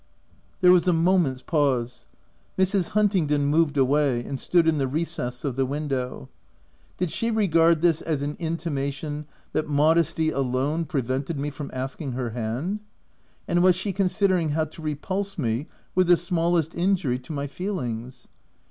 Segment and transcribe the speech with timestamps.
[0.61, 2.07] There was a moment's pause.
[2.57, 2.87] Mrs.
[2.97, 6.27] Hun tingdon moved away, and stood in the recess of the window.
[6.97, 12.13] Did she regard this as an inti mation that modesty alone prevented me from asking
[12.13, 12.79] her hand?
[13.47, 18.27] and was she considering how to repulse me with the smallest injury to my feelings